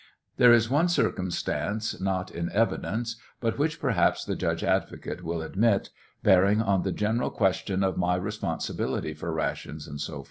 [0.37, 5.43] There is one circumstance, not in evidence, but which perhaps the judge ad vocate will
[5.43, 5.91] admit,
[6.23, 10.13] bearing on the general question of ray responsibility for rations, &c.